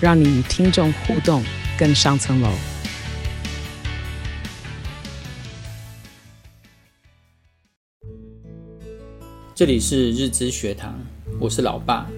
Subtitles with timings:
[0.00, 1.42] 让你与听众互动
[1.76, 2.48] 更上层楼。
[9.56, 10.96] 这里是日资学堂，
[11.40, 12.08] 我是老爸。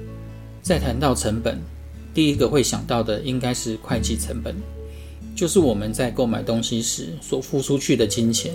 [0.61, 1.59] 在谈到成本，
[2.12, 4.55] 第一个会想到的应该是会计成本。
[5.34, 8.53] 就是我们在购买东西时所付出去的金钱，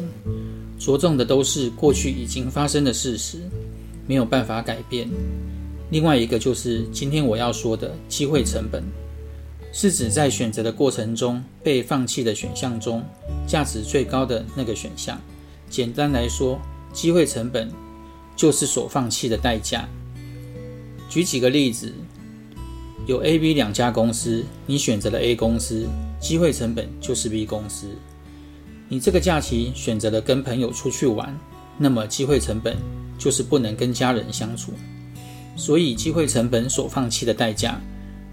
[0.77, 3.39] 着重的都是过去已经发生的事实，
[4.05, 5.09] 没有办法改变。
[5.89, 8.83] 另外一个就是今天我要说的机会成本，
[9.77, 13.03] 是指在选择的过程中被放弃的选项中，
[13.45, 15.19] 价值最高的那个选项。
[15.69, 16.57] 简单来说，
[16.93, 17.69] 机会成本
[18.37, 19.85] 就是所放弃的代价。
[21.09, 21.91] 举几个例子，
[23.05, 25.85] 有 A、B 两家公司，你选择了 A 公司。
[26.21, 27.87] 机会成本就是 B 公司。
[28.87, 31.37] 你这个假期选择了跟朋友出去玩，
[31.77, 32.77] 那么机会成本
[33.19, 34.71] 就是不能跟家人相处。
[35.57, 37.79] 所以，机会成本所放弃的代价，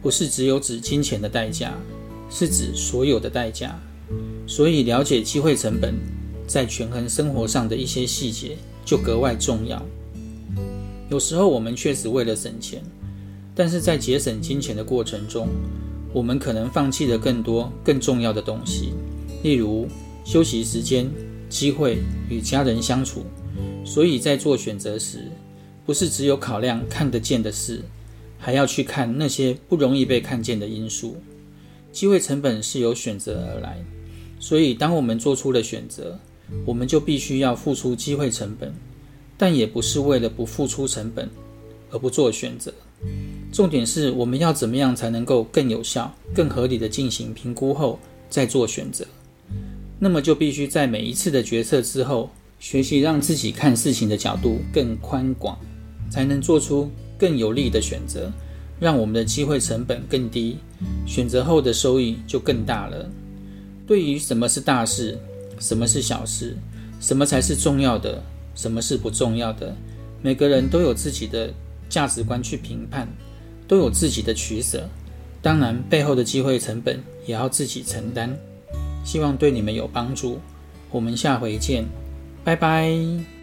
[0.03, 1.73] 不是只有指金钱的代价，
[2.29, 3.81] 是指所有的代价。
[4.47, 5.95] 所以，了解机会成本
[6.47, 9.83] 在权衡生活上的一些细节就格外重要。
[11.09, 12.83] 有时候我们确实为了省钱，
[13.55, 15.49] 但是在节省金钱的过程中，
[16.13, 18.93] 我们可能放弃了更多更重要的东西，
[19.43, 19.87] 例如
[20.25, 21.09] 休息时间、
[21.49, 23.25] 机会与家人相处。
[23.85, 25.31] 所以在做选择时，
[25.85, 27.83] 不是只有考量看得见的事，
[28.45, 31.17] 还要去看那些不容易被看见的因素。
[31.93, 33.79] 机会成本是由选择而来，
[34.41, 36.19] 所以当我们做出了选择，
[36.67, 38.75] 我们就必须要付出机会成本，
[39.39, 41.31] 但也不是为了不付出成本
[41.93, 42.75] 而不做选择。
[43.53, 47.97] 重点是我们要怎么样才能够更有效、更合理的进行评估后
[48.29, 49.07] 再做选择。
[50.01, 52.29] 那么就必须在每一次的决策之后，
[52.59, 55.57] 学习让自己看事情的角度更宽广，
[56.11, 56.91] 才能做出
[57.23, 58.33] 更有利的选择，
[58.81, 60.59] 让我们的机会成本更低，
[61.07, 63.09] 选择后的收益就更大了。
[63.87, 65.17] 对于什么是大事，
[65.61, 66.57] 什么是小事，
[66.99, 68.21] 什么才是重要的，
[68.57, 69.73] 什么是不重要的，
[70.21, 71.55] 每个人都有自己的
[71.89, 73.07] 价值观去评判。
[73.69, 74.87] 都有自己的取舍，
[75.41, 78.37] 当然背后的机会成本也要自己承担。
[79.03, 80.41] 希望对你们有帮助，
[80.91, 81.87] 我们下回见，
[82.45, 83.42] 拜拜。